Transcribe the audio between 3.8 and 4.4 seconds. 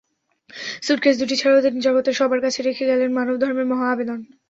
আবেদন।